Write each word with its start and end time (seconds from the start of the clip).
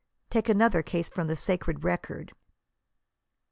Take 0.31 0.49
another 0.49 0.81
case 0.81 1.09
from 1.09 1.27
the 1.27 1.35
sacred 1.35 1.83
record. 1.83 2.33